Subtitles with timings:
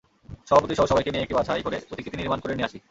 [0.47, 2.79] সভাপতিসহ সবাইকে নিয়ে একটি বাছাই করে প্রতিকৃতি নির্মাণ করে নিয়ে আসি।